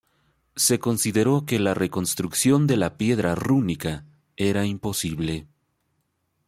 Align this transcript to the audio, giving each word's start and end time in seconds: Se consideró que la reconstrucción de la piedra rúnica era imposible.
Se 0.55 0.79
consideró 0.79 1.45
que 1.45 1.59
la 1.59 1.75
reconstrucción 1.75 2.65
de 2.65 2.75
la 2.75 2.97
piedra 2.97 3.35
rúnica 3.35 4.03
era 4.35 4.65
imposible. 4.65 5.45